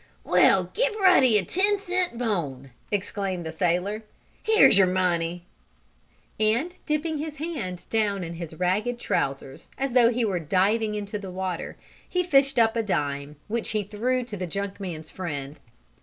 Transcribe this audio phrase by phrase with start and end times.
[0.23, 4.01] "Well, give Ruddy a ten cent bone!" exclaimed the sailor.
[4.41, 5.45] "Here's your money,"
[6.39, 11.19] and, dipping his hand down in his ragged trousers, as though he were diving into
[11.19, 11.77] the water,
[12.09, 15.59] he fished up a dime, which he threw to the junk man's friend.